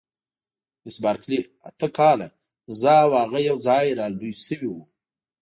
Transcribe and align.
مس 0.83 0.95
بارکلي: 1.03 1.39
اته 1.69 1.87
کاله، 1.97 2.27
زه 2.79 2.91
او 3.03 3.09
هغه 3.23 3.39
یوځای 3.49 3.87
را 3.99 4.05
لوي 4.15 4.33
شوي 4.45 4.67
وو. 4.71 4.83